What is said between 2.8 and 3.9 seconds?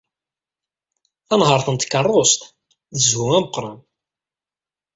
d zzhu ameqran.